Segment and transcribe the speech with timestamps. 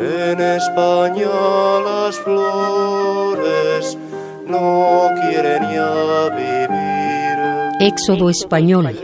[0.00, 1.28] En España
[1.84, 3.98] las flores
[4.46, 7.38] no quieren ya vivir.
[7.80, 8.98] Éxodo español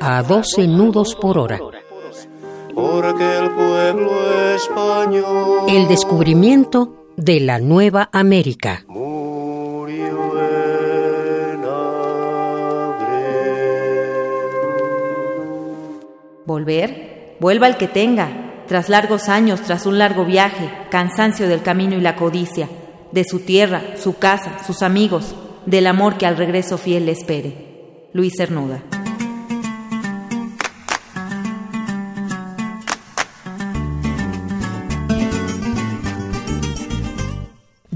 [0.00, 1.58] a 12 nudos por hora.
[2.74, 4.10] Porque el pueblo
[4.54, 8.84] español El descubrimiento de la Nueva América.
[8.88, 12.02] murió en abril.
[16.44, 18.41] Volver, vuelva el que tenga,
[18.72, 22.70] tras largos años, tras un largo viaje, cansancio del camino y la codicia,
[23.12, 25.34] de su tierra, su casa, sus amigos,
[25.66, 28.08] del amor que al regreso fiel le espere.
[28.14, 28.82] Luis Cernuda.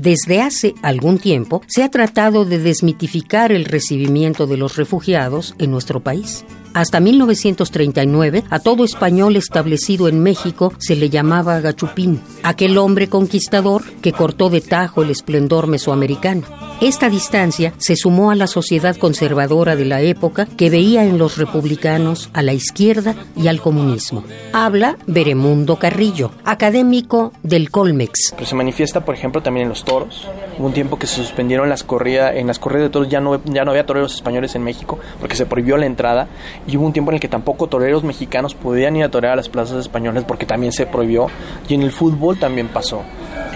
[0.06, 5.73] Desde hace algún tiempo se ha tratado de desmitificar el recibimiento de los refugiados en
[5.73, 6.45] nuestro país.
[6.77, 13.82] Hasta 1939, a todo español establecido en México se le llamaba gachupín, aquel hombre conquistador
[14.02, 16.43] que cortó de tajo el esplendor mesoamericano.
[16.82, 21.38] Esta distancia se sumó a la sociedad conservadora de la época que veía en los
[21.38, 24.23] republicanos a la izquierda y al comunismo.
[24.52, 28.35] Habla Beremundo Carrillo, académico del Colmex.
[28.37, 31.82] Pues se manifiesta, por ejemplo, también en los Hubo un tiempo que se suspendieron las
[31.82, 34.98] corridas, en las corridas de toros ya no, ya no había toreros españoles en México
[35.20, 36.28] porque se prohibió la entrada
[36.66, 39.36] y hubo un tiempo en el que tampoco toreros mexicanos podían ir a torear a
[39.36, 41.28] las plazas españolas porque también se prohibió
[41.68, 43.02] y en el fútbol también pasó.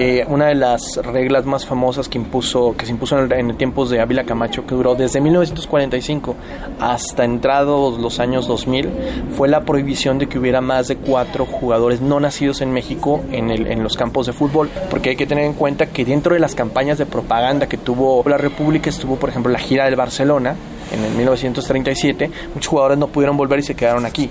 [0.03, 3.91] Eh, una de las reglas más famosas que impuso que se impuso en, en tiempos
[3.91, 6.37] de Ávila Camacho que duró desde 1945
[6.81, 8.89] hasta entrados los años 2000
[9.37, 13.83] fue la prohibición de que hubiera más de cuatro jugadores no nacidos en México en,
[13.83, 16.97] los campos de fútbol porque hay que tener en cuenta que dentro de las campañas
[16.97, 20.57] de propaganda que tuvo la República estuvo por ejemplo la gira del Barcelona
[20.95, 24.31] en el 1937 muchos jugadores no pudieron volver y se quedaron aquí.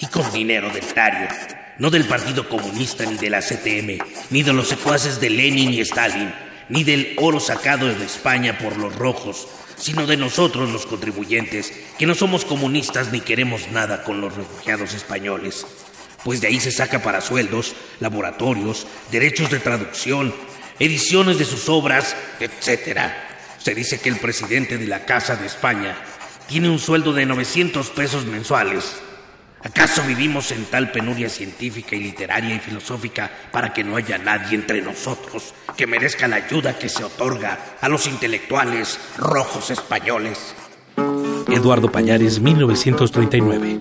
[0.00, 3.98] Y con dinero del no del Partido Comunista ni de la CTM,
[4.30, 6.32] ni de los secuaces de Lenin y Stalin,
[6.68, 12.06] ni del oro sacado de España por los rojos, sino de nosotros los contribuyentes, que
[12.06, 15.66] no somos comunistas ni queremos nada con los refugiados españoles,
[16.22, 20.34] pues de ahí se saca para sueldos, laboratorios, derechos de traducción,
[20.78, 23.00] ediciones de sus obras, etc.
[23.58, 25.96] Se dice que el presidente de la Casa de España
[26.48, 28.96] tiene un sueldo de 900 pesos mensuales.
[29.64, 34.56] ¿Acaso vivimos en tal penuria científica y literaria y filosófica para que no haya nadie
[34.56, 40.54] entre nosotros que merezca la ayuda que se otorga a los intelectuales rojos españoles?
[41.48, 43.80] Eduardo Pañares, 1939.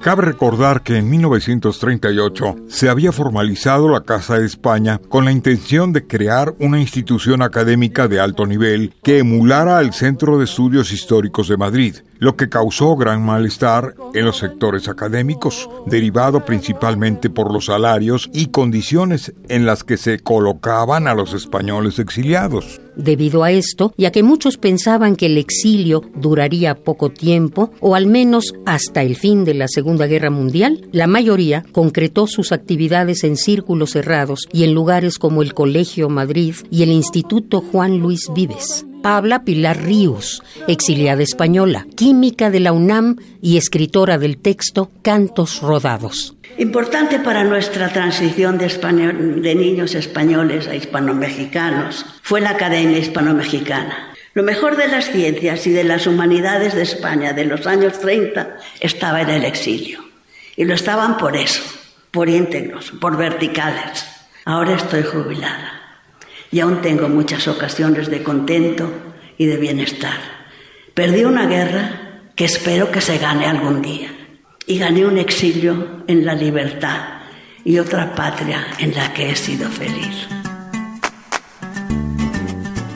[0.00, 5.92] Cabe recordar que en 1938 se había formalizado la Casa de España con la intención
[5.92, 11.46] de crear una institución académica de alto nivel que emulara al Centro de Estudios Históricos
[11.46, 17.64] de Madrid, lo que causó gran malestar en los sectores académicos, derivado principalmente por los
[17.64, 22.80] salarios y condiciones en las que se colocaban a los españoles exiliados.
[22.94, 27.96] Debido a esto, y a que muchos pensaban que el exilio duraría poco tiempo, o
[27.96, 33.24] al menos hasta el fin de la Segunda Guerra Mundial, la mayoría concretó sus actividades
[33.24, 38.30] en círculos cerrados y en lugares como el Colegio Madrid y el Instituto Juan Luis
[38.32, 38.86] Vives.
[39.04, 46.36] Habla Pilar Ríos, exiliada española, química de la UNAM y escritora del texto Cantos Rodados.
[46.58, 54.14] Importante para nuestra transición de, español, de niños españoles a hispano-mexicanos fue la Academia Hispano-Mexicana.
[54.34, 58.56] Lo mejor de las ciencias y de las humanidades de España de los años 30
[58.80, 60.04] estaba en el exilio.
[60.56, 61.62] Y lo estaban por eso,
[62.12, 64.06] por íntegros, por verticales.
[64.44, 65.81] Ahora estoy jubilada
[66.52, 68.88] y aún tengo muchas ocasiones de contento
[69.38, 70.18] y de bienestar.
[70.94, 74.14] Perdí una guerra que espero que se gane algún día
[74.66, 77.22] y gané un exilio en la libertad
[77.64, 80.28] y otra patria en la que he sido feliz.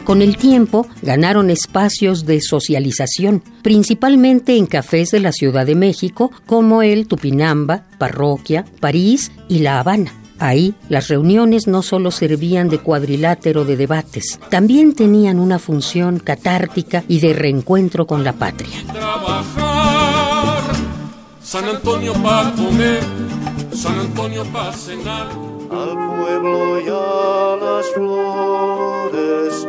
[0.04, 6.30] Con el tiempo ganaron espacios de socialización, principalmente en cafés de la Ciudad de México
[6.46, 10.12] como el Tupinamba, Parroquia, París y La Habana.
[10.38, 17.04] Ahí las reuniones no solo servían de cuadrilátero de debates, también tenían una función catártica
[17.08, 18.82] y de reencuentro con la patria.
[18.92, 20.62] Trabajar,
[21.42, 23.00] San Antonio para comer,
[23.72, 25.28] San Antonio para cenar.
[25.68, 29.66] Al pueblo y a las flores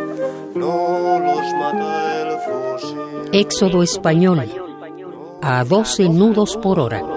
[0.54, 2.98] no los mata el fusil.
[3.32, 4.46] Éxodo español
[5.42, 7.17] a 12 nudos por hora.